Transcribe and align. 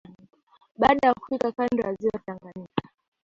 Baada 0.77 1.07
ya 1.07 1.13
kufika 1.13 1.51
kando 1.51 1.83
ya 1.87 1.93
ziwa 1.93 2.19
Tanganyika 2.25 2.89